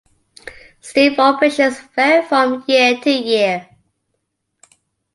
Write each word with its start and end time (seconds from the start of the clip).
Steam 0.79 1.19
operations 1.19 1.77
vary 1.95 2.25
from 2.27 2.63
year 2.67 2.97
to 2.99 3.11
year. 3.11 3.69